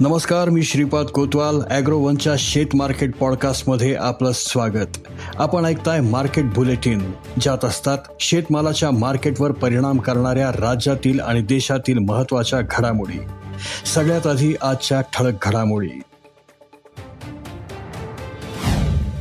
[0.00, 4.98] नमस्कार मी श्रीपाद कोतवाल ॲग्रोवनच्या शेत मार्केट पॉडकास्टमध्ये आपलं स्वागत.
[5.36, 13.18] आपण ऐकताय मार्केट बुलेटिन ज्यात असतात शेतमालाच्या मार्केटवर परिणाम करणाऱ्या राज्यातील आणि देशातील महत्त्वाच्या घडामोडी.
[13.94, 16.00] सगळ्यात आधी आजच्या ठळक घडामोडी.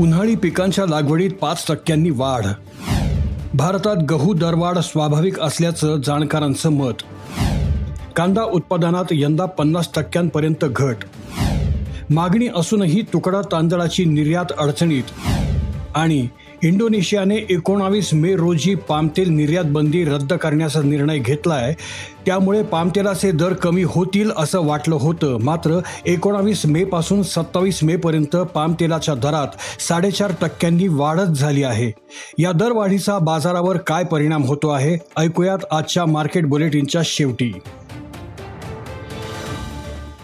[0.00, 2.46] उन्हाळी पिकांच्या लागवडीत पाच टक्क्यांनी वाढ.
[3.54, 7.02] भारतात गहू दरवाढ स्वाभाविक असल्याचं जाणकारांचं मत.
[8.16, 10.96] कांदा उत्पादनात यंदा पन्नास टक्क्यांपर्यंत घट.
[12.10, 15.02] मागणी असूनही तुकडा तांदळाची निर्यात अडचणीत.
[15.94, 16.28] आणि
[16.62, 21.74] इंडोनेशियाने एकोणावीस मे रोजी पामतेल निर्यात बंदी रद्द करण्याचा निर्णय घेतलाय.
[22.26, 25.36] त्यामुळे पामतेलाचे दर कमी होतील असं वाटलं होतं.
[25.40, 31.92] मात्र एकोणावीस मे पासून सत्तावीस मे पर्यंत पामतेलाच्या दरात साडेचार टक्क्यांनी वाढच झाली आहे.
[32.38, 35.22] या दरवाढीचा बाजारावर काय परिणाम होतो आहे?
[35.22, 37.52] ऐकूयात आजच्या मार्केट बुलेटिनच्या शेवटी.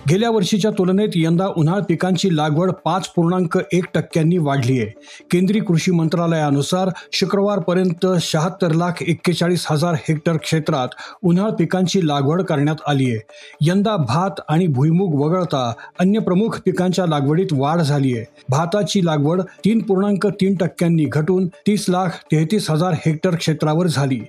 [0.08, 4.90] गेल्या वर्षीच्या तुलनेत यंदा उन्हाळ पिकांची लागवड पाच पूर्णांक एक टक्क्यांनी वाढली आहे.
[5.30, 10.88] केंद्रीय कृषी मंत्रालयानुसार शुक्रवारपर्यंत शहात्तर लाख एक्केचाळीस हजार हेक्टर क्षेत्रात
[11.22, 13.18] उन्हाळ पिकांची लागवड करण्यात आली आहे.
[13.60, 18.24] यंदा भात आणि भुईमुग वगळता अन्य प्रमुख पिकांच्या लागवडीत वाढ झाली आहे.
[18.48, 24.20] भाताची लागवड तीन पूर्णांक तीन टक्क्यांनी घटून तीस लाख तेहतीस हजार हेक्टर क्षेत्रावर झाली.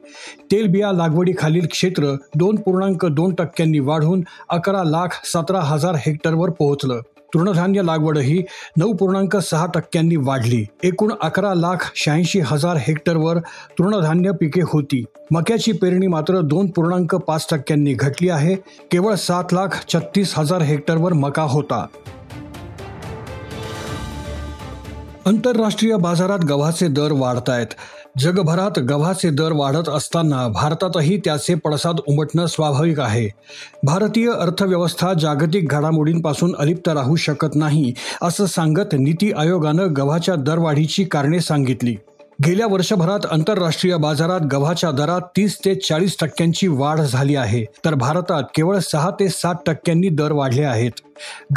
[0.52, 7.00] तेलबिया लागवडीखालील क्षेत्र दोन पूर्णांक दोन टक्क्यांनी वाढून अकरा लाख सतरा हजार हेक्टरवर पोहोचलं.
[7.34, 8.44] तृणधान्य लागवडही
[8.78, 10.66] नऊ पूर्णांक सहा टक्क्यांनी वाढली.
[10.84, 13.40] एकूण अकरा लाख शहाऐंशी हजार हेक्टरवर
[13.80, 15.04] तृणधान्य पिके होती.
[15.32, 18.56] मक्याची पेरणी मात्र दोन पूर्णांक पाच टक्क्यांनी घटली आहे.
[18.92, 21.86] केवळ सात लाख छत्तीस हजार हेक्टरवर मका होता.
[25.26, 27.68] आंतरराष्ट्रीय बाजारात गव्हाचे दर वाढत आहेत
[28.20, 33.28] जगभरात गव्हाचे दर वाढत असताना भारतातही त्याचे पडसाद उमटणं स्वाभाविक आहे.
[33.84, 41.40] भारतीय अर्थव्यवस्था जागतिक घडामोडींपासून अलिप्त राहू शकत नाही असं सांगत नीती आयोगानं गव्हाच्या दरवाढीची कारणे
[41.40, 41.96] सांगितली.
[42.46, 48.44] गेल्या वर्षभरात आंतरराष्ट्रीय बाजारात गव्हाच्या दरात तीस ते चाळीस टक्क्यांची वाढ झाली आहे तर भारतात
[48.56, 51.02] केवळ सहा ते सात टक्क्यांनी दर वाढले आहेत.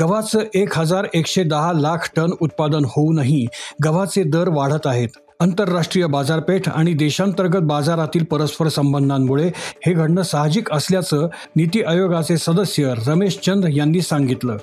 [0.00, 3.46] गव्हाचं एक हजार एकशे दहा लाख टन उत्पादन होऊनही
[3.84, 5.08] गव्हाचे दर वाढत आहेत.
[5.40, 9.46] आंतरराष्ट्रीय बाजारपेठ आणि देशांतर्गत बाजारातील परस्पर संबंधांमुळे
[9.86, 14.56] हे घडणं साहजिक असल्याचं नीती आयोगाचे सदस्य रमेश चंद यांनी सांगितलं.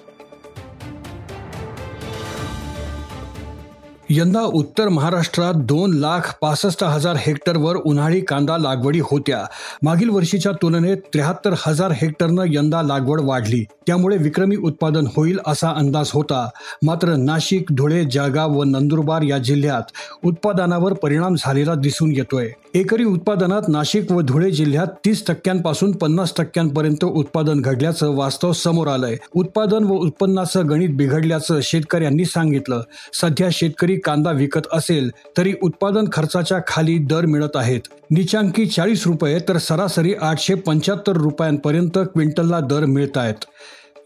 [4.09, 9.45] यंदा उत्तर महाराष्ट्रात दोन लाख पासष्ट हजार हेक्टरवर उन्हाळी कांदा लागवडी होत्या.
[9.83, 13.65] मागील वर्षीच्या तुलनेत त्र्याहत्तर हजार हेक्टरनं यंदा लागवड वाढली.
[13.87, 16.49] त्यामुळे विक्रमी उत्पादन होईल असा अंदाज होता.
[16.83, 19.83] मात्र नाशिक धुळे जळगाव व नंदुरबार या जिल्ह्यात
[20.25, 22.49] उत्पादनावर परिणाम झालेला दिसून येतोय.
[22.75, 29.15] एकरी उत्पादनात नाशिक व धुळे जिल्ह्यात तीस टक्क्यांपासून पन्नास टक्क्यांपर्यंत उत्पादन घडल्याचं वास्तव समोर आलंय.
[29.33, 32.81] उत्पादन व उत्पन्नाचं गणित बिघडल्याचं शेतकऱ्यांनी सांगितलं.
[33.13, 37.81] सध्या शेतकरी कांदा विकत असेल तरी उत्पादन खर्चाच्या खाली दर मिळत आहेत.
[38.11, 43.45] निचांकी चाळीस रुपये तर सरासरी आठशे पंच्याहत्तर रुपयांपर्यंत क्विंटलला दर मिळत आहेत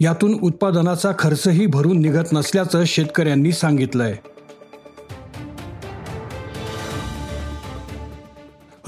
[0.02, 4.16] यातून उत्पादनाचा खर्चही भरून निघत नसल्याचं शेतकऱ्यांनी सांगितलंय.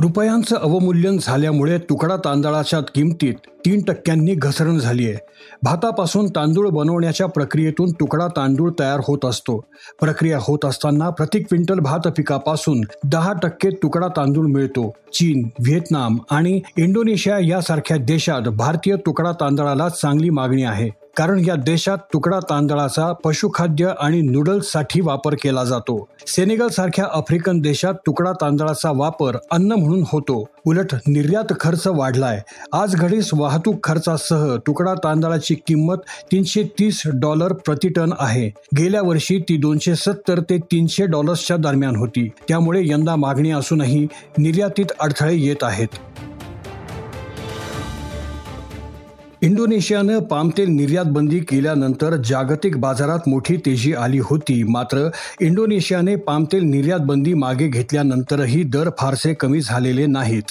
[0.03, 3.33] रुपयांचं अवमूल्यन झाल्यामुळे तुकडा तांदळाच्या किमतीत
[3.65, 5.17] तीन टक्क्यांनी घसरण झाली आहे.
[5.63, 9.57] भातापासून तांदूळ बनवण्याच्या प्रक्रियेतून तुकडा तांदूळ तयार होत असतो.
[10.01, 12.81] प्रक्रिया होत असताना प्रति क्विंटल भात पिकापासून
[13.11, 14.89] दहा टक्के तुकडा तांदूळ मिळतो.
[15.13, 20.89] चीन व्हिएतनाम आणि इंडोनेशिया यासारख्या देशात भारतीय तुकडा तांदळाला चांगली मागणी आहे.
[21.15, 26.07] कारण या देशात तुकडा तांदळाचा पशुखाद्य आणि नूडल्ससाठी वापर केला जातो.
[26.27, 30.45] सेनेगल सारख्या आफ्रिकन देशात तुकडा तांदळाचा वापर अन्न म्हणून होतो.
[30.65, 32.41] उलट निर्यात खर्च वाढलाय.
[32.73, 35.97] आज घडीस वाहतूक खर्चासह तुकडा तांदळाची किंमत
[36.31, 38.47] तीनशे तीस डॉलर प्रति टन आहे.
[38.77, 42.29] गेल्या वर्षी ती दोनशे सत्तर ते तीनशे डॉलर्सच्या दरम्यान होती.
[42.47, 44.07] त्यामुळे यंदा मागणी असूनही
[44.37, 45.87] निर्यातीत अडथळे येत आहेत.
[49.43, 54.63] इंडोनेशियानं पामतेल निर्यात बंदी केल्यानंतर जागतिक बाजारात मोठी तेजी आली होती.
[54.63, 55.09] मात्र
[55.41, 60.43] इंडोनेशियाने पामतेल निर्यात बंदी मागे घेतल्यानंतरही दर फारसे कमी झालेले नाहीत.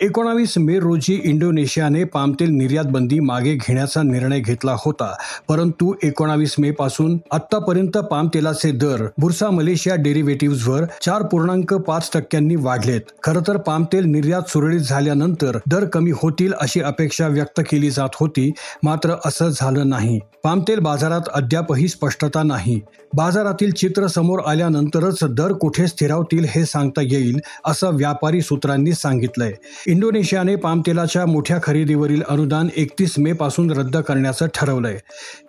[0.00, 5.12] एकोणावीस मे रोजी इंडोनेशियाने पामतेल निर्यात बंदी मागे घेण्याचा निर्णय घेतला होता.
[5.48, 13.00] परंतु एकोणावीस मे पासून आतापर्यंत पामतेलाचे दर बुरसा मलेशिया डेरिव्हेटिव्हजवर चार पूर्णांक पाच टक्क्यांनी वाढलेत.
[13.22, 18.37] खरं तर पामतेल निर्यात सुरळीत झाल्यानंतर दर कमी होतील अशी अपेक्षा व्यक्त केली जात होती.
[18.38, 18.52] होती
[18.82, 20.18] मात्र असं झालं नाही.
[20.44, 22.80] पामतेल बाजारात अद्यापही स्पष्टता नाही.
[23.16, 29.52] बाजारातील चित्र समोर आल्यानंतरच दर कुठे स्थिरावतील हे सांगता येईल असं व्यापारी सूत्रांनी सांगितलंय.
[29.86, 34.98] इंडोनेशियाने पामतेलाच्या मोठ्या खरेदीवरील अनुदान एकतीस मे पासून रद्द करण्याचं ठरवलंय.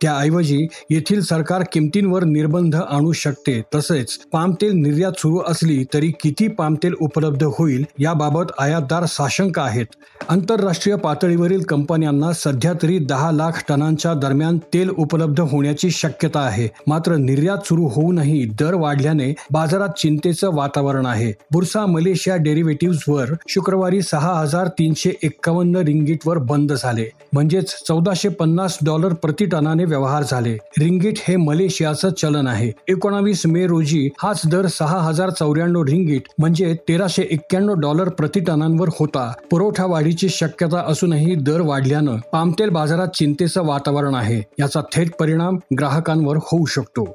[0.01, 6.94] त्याऐवजी येथील सरकार किमतींवर निर्बंध आणू शकते तसेच पामतेल निर्यात सुरू असली तरी किती पामतेल
[7.01, 9.85] उपलब्ध होईल याबाबत आयातदार साशंक आहेत.
[10.30, 16.68] आंतरराष्ट्रीय पातळीवरील कंपन्यांना सध्या तरी दहा लाख टनांच्या दरम्यान तेल उपलब्ध होण्याची शक्यता आहे.
[16.88, 21.34] मात्र निर्यात सुरू होऊनही दर वाढल्याने बाजारात चिंतेचं वातावरण आहे.
[21.52, 27.12] बुरसा मलेशिया डेरिव्हेटिव्हवर शुक्रवारी सहा हजार तीनशे एक्कावन्न रिंगीटवर बंद झाले.
[27.34, 30.54] म्हणजेच चौदाशे पन्नास डॉलर प्रति टनाने व्यवहार झाले.
[30.54, 32.72] रिंगीट हे मलेशियाचं चलन आहे.
[32.88, 38.90] एकोणावीस मे रोजी हाच दर सहा हजार चौऱ्याण्णव रिंगीट म्हणजे तेराशे एक्क्याण्णव डॉलर प्रति टनांवर
[39.00, 39.31] होता.
[39.52, 44.39] पुरवठा वाढीची शक्यता असूनही दर वाढल्यानं पाम पामतेल बाजारात चिंतेचं वातावरण आहे.
[44.59, 47.06] याचा थेट परिणाम ग्राहकांवर होऊ शकतो.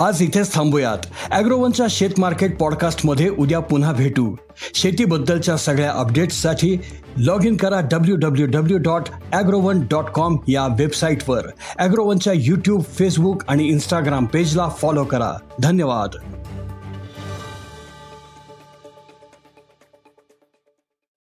[0.00, 1.06] आज इथेच थांबूयात.
[1.30, 4.34] अॅग्रोवनच्या शेत मार्केट पॉडकास्टमध्ये उद्या पुन्हा भेटू.
[4.74, 6.76] शेतीबद्दलच्या सगळ्या अपडेट्ससाठी
[7.16, 11.46] लॉग इन करा W W W dot Agrowon dot com या वेबसाईटवर.
[11.78, 15.32] ॲग्रोवनच्या यूट्यूब फेसबुक आणि इंस्टाग्राम पेजला फॉलो करा.
[15.62, 16.10] धन्यवाद.